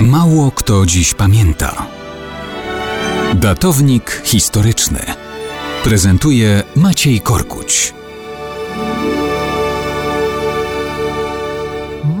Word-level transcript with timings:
Mało 0.00 0.50
kto 0.50 0.86
dziś 0.86 1.14
pamięta. 1.14 1.86
Datownik 3.34 4.22
historyczny 4.24 4.98
prezentuje 5.84 6.62
Maciej 6.76 7.20
Korkuć. 7.20 7.94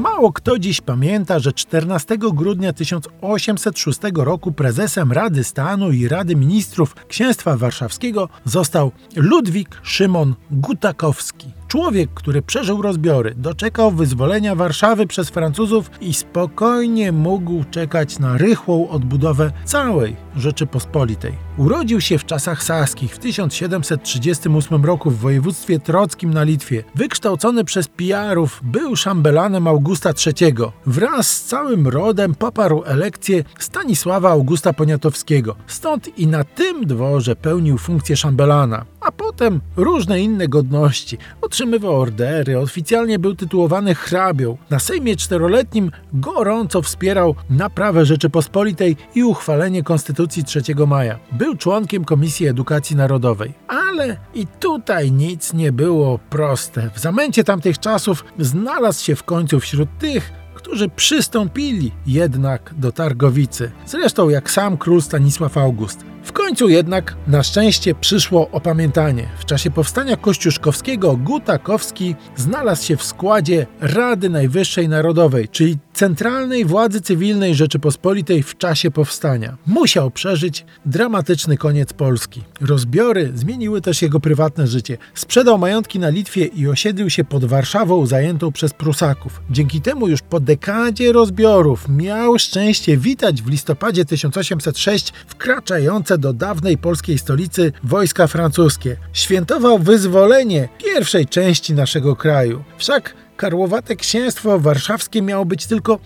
Mało 0.00 0.32
kto 0.32 0.58
dziś 0.58 0.80
pamięta, 0.80 1.38
że 1.38 1.52
14 1.52 2.18
grudnia 2.18 2.72
1806 2.72 4.00
roku 4.14 4.52
prezesem 4.52 5.12
Rady 5.12 5.44
Stanu 5.44 5.92
i 5.92 6.08
Rady 6.08 6.36
Ministrów 6.36 6.94
Księstwa 7.08 7.56
Warszawskiego 7.56 8.28
został 8.44 8.92
Ludwik 9.16 9.80
Szymon 9.82 10.34
Gutakowski. 10.50 11.52
Człowiek, 11.68 12.10
który 12.14 12.42
przeżył 12.42 12.82
rozbiory, 12.82 13.34
doczekał 13.36 13.90
wyzwolenia 13.90 14.54
Warszawy 14.54 15.06
przez 15.06 15.30
Francuzów 15.30 15.90
i 16.00 16.14
spokojnie 16.14 17.12
mógł 17.12 17.64
czekać 17.70 18.18
na 18.18 18.38
rychłą 18.38 18.88
odbudowę 18.88 19.52
całej 19.64 20.16
Rzeczypospolitej. 20.36 21.32
Urodził 21.56 22.00
się 22.00 22.18
w 22.18 22.24
czasach 22.24 22.62
saskich 22.62 23.14
w 23.14 23.18
1738 23.18 24.84
roku 24.84 25.10
w 25.10 25.18
województwie 25.18 25.80
trockim 25.80 26.34
na 26.34 26.42
Litwie. 26.42 26.84
Wykształcony 26.94 27.64
przez 27.64 27.88
pijarów, 27.88 28.60
był 28.62 28.96
szambelanem 28.96 29.66
Augusta 29.66 30.10
III. 30.26 30.54
Wraz 30.86 31.30
z 31.30 31.44
całym 31.44 31.88
rodem 31.88 32.34
poparł 32.34 32.82
elekcję 32.84 33.44
Stanisława 33.58 34.30
Augusta 34.30 34.72
Poniatowskiego. 34.72 35.56
Stąd 35.66 36.18
i 36.18 36.26
na 36.26 36.44
tym 36.44 36.86
dworze 36.86 37.36
pełnił 37.36 37.78
funkcję 37.78 38.16
szambelana, 38.16 38.84
a 39.00 39.12
potem 39.36 39.60
różne 39.76 40.20
inne 40.20 40.48
godności. 40.48 41.18
Otrzymywał 41.40 42.00
ordery, 42.00 42.58
oficjalnie 42.58 43.18
był 43.18 43.34
tytułowany 43.34 43.94
hrabią. 43.94 44.56
Na 44.70 44.78
Sejmie 44.78 45.16
Czteroletnim 45.16 45.90
gorąco 46.12 46.82
wspierał 46.82 47.34
naprawę 47.50 48.04
Rzeczypospolitej 48.04 48.96
i 49.14 49.24
uchwalenie 49.24 49.82
Konstytucji 49.82 50.44
3 50.44 50.62
maja. 50.86 51.18
Był 51.32 51.56
członkiem 51.56 52.04
Komisji 52.04 52.46
Edukacji 52.46 52.96
Narodowej. 52.96 53.54
Ale 53.68 54.16
i 54.34 54.46
tutaj 54.46 55.12
nic 55.12 55.52
nie 55.52 55.72
było 55.72 56.18
proste. 56.18 56.90
W 56.94 56.98
zamęcie 56.98 57.44
tamtych 57.44 57.78
czasów 57.78 58.24
znalazł 58.38 59.04
się 59.04 59.16
w 59.16 59.24
końcu 59.24 59.60
wśród 59.60 59.88
tych, 59.98 60.32
którzy 60.54 60.88
przystąpili 60.88 61.92
jednak 62.06 62.74
do 62.76 62.92
Targowicy. 62.92 63.70
Zresztą 63.86 64.28
jak 64.28 64.50
sam 64.50 64.76
król 64.76 65.02
Stanisław 65.02 65.56
August. 65.56 66.15
W 66.26 66.32
końcu 66.32 66.68
jednak 66.68 67.16
na 67.26 67.42
szczęście 67.42 67.94
przyszło 67.94 68.50
opamiętanie. 68.50 69.28
W 69.38 69.44
czasie 69.44 69.70
powstania 69.70 70.16
kościuszkowskiego 70.16 71.16
Gutakowski 71.16 72.14
znalazł 72.36 72.84
się 72.84 72.96
w 72.96 73.02
składzie 73.02 73.66
Rady 73.80 74.30
Najwyższej 74.30 74.88
Narodowej, 74.88 75.48
czyli 75.48 75.78
centralnej 75.92 76.64
władzy 76.64 77.00
cywilnej 77.00 77.54
Rzeczypospolitej 77.54 78.42
w 78.42 78.58
czasie 78.58 78.90
powstania. 78.90 79.56
Musiał 79.66 80.10
przeżyć 80.10 80.64
dramatyczny 80.86 81.56
koniec 81.56 81.92
Polski. 81.92 82.42
Rozbiory 82.60 83.32
zmieniły 83.34 83.80
też 83.80 84.02
jego 84.02 84.20
prywatne 84.20 84.66
życie. 84.66 84.98
Sprzedał 85.14 85.58
majątki 85.58 85.98
na 85.98 86.08
Litwie 86.08 86.44
i 86.44 86.68
osiedlił 86.68 87.10
się 87.10 87.24
pod 87.24 87.44
Warszawą 87.44 88.06
zajętą 88.06 88.52
przez 88.52 88.72
Prusaków. 88.72 89.40
Dzięki 89.50 89.80
temu 89.80 90.08
już 90.08 90.22
po 90.22 90.40
dekadzie 90.40 91.12
rozbiorów 91.12 91.88
miał 91.88 92.38
szczęście 92.38 92.96
witać 92.96 93.42
w 93.42 93.48
listopadzie 93.48 94.04
1806 94.04 95.12
wkraczające 95.26 96.15
do 96.18 96.32
dawnej 96.32 96.78
polskiej 96.78 97.18
stolicy 97.18 97.72
wojska 97.84 98.26
francuskie. 98.26 98.96
Świętował 99.12 99.78
wyzwolenie 99.78 100.68
pierwszej 100.78 101.26
części 101.26 101.74
naszego 101.74 102.16
kraju. 102.16 102.64
Wszak 102.78 103.14
karłowate 103.36 103.96
księstwo 103.96 104.58
warszawskie 104.58 105.22
miało 105.22 105.44
być 105.44 105.66
tylko 105.66 105.98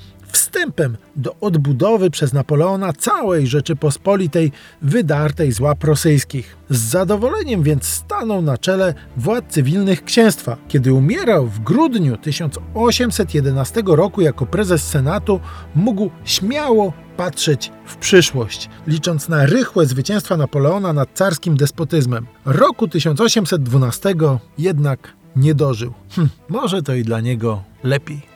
wstępem 0.50 0.96
do 1.16 1.36
odbudowy 1.40 2.10
przez 2.10 2.32
Napoleona 2.32 2.92
całej 2.92 3.46
Rzeczypospolitej 3.46 4.52
wydartej 4.82 5.52
z 5.52 5.60
łap 5.60 5.84
rosyjskich. 5.84 6.56
Z 6.70 6.78
zadowoleniem 6.78 7.62
więc 7.62 7.84
stanął 7.84 8.42
na 8.42 8.58
czele 8.58 8.94
władz 9.16 9.44
cywilnych 9.48 10.04
księstwa. 10.04 10.56
Kiedy 10.68 10.92
umierał 10.92 11.46
w 11.46 11.60
grudniu 11.60 12.16
1811 12.16 13.82
roku 13.86 14.20
jako 14.20 14.46
prezes 14.46 14.88
Senatu, 14.88 15.40
mógł 15.74 16.10
śmiało 16.24 16.92
patrzeć 17.16 17.72
w 17.84 17.96
przyszłość, 17.96 18.68
licząc 18.86 19.28
na 19.28 19.46
rychłe 19.46 19.86
zwycięstwa 19.86 20.36
Napoleona 20.36 20.92
nad 20.92 21.08
carskim 21.14 21.56
despotyzmem. 21.56 22.26
Roku 22.44 22.88
1812 22.88 24.14
jednak 24.58 25.12
nie 25.36 25.54
dożył. 25.54 25.92
Hm, 26.16 26.28
może 26.48 26.82
to 26.82 26.94
i 26.94 27.02
dla 27.02 27.20
niego 27.20 27.62
lepiej. 27.84 28.29